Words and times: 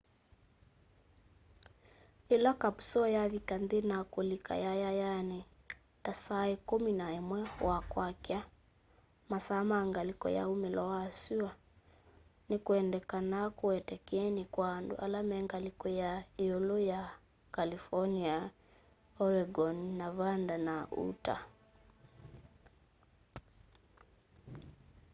ĩla 2.35 2.51
kapusoo 2.61 3.07
yavika 3.17 3.55
nthĩ 3.63 3.79
na 3.89 3.97
kulika 4.13 4.53
yayayanĩ 4.65 5.39
ta 6.03 6.11
saa 6.23 6.49
kumi 6.69 6.91
na 6.99 7.07
ĩmwe 7.19 7.39
wa 7.67 7.77
kwakya 7.91 8.39
masaa 9.31 9.63
ma 9.69 9.77
ngalĩko 9.89 10.27
ya 10.37 10.43
umĩlo 10.53 10.83
wa 10.93 11.01
syũa 11.21 11.51
nĩ 12.49 12.57
kwendekanaa 12.65 13.47
kũete 13.59 13.95
kyeni 14.07 14.43
kwa 14.53 14.65
andũ 14.77 14.95
ala 15.05 15.19
me 15.29 15.37
ngalĩko 15.45 15.87
ya 16.01 16.11
ĩũlũ 16.45 16.77
ya 16.91 17.01
california 17.55 18.35
oregon 19.25 19.77
nevada 19.99 20.55
na 20.67 20.75
utah 21.05 21.41